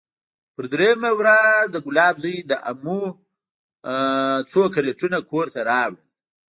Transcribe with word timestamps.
پر 0.55 0.63
درېيمه 0.73 1.11
ورځ 1.19 1.65
د 1.71 1.77
ګلاب 1.85 2.15
زوى 2.23 2.37
د 2.51 2.53
امو 2.69 3.01
څو 4.51 4.61
کرېټونه 4.75 5.17
کور 5.29 5.45
ته 5.53 5.59
راوړل. 5.69 5.95